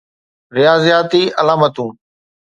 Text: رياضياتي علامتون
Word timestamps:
رياضياتي 0.55 1.23
علامتون 1.39 1.97